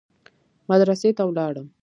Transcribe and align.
مدرسې 0.69 1.09
ته 1.17 1.23
ولاړم. 1.27 1.67